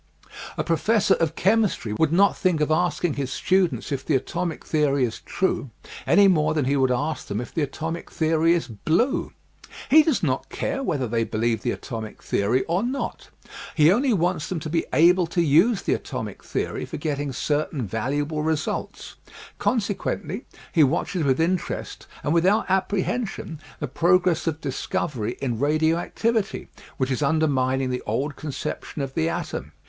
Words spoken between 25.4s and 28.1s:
radio activity 108 EASY LESSONS IN EINSTEIN which is undermining the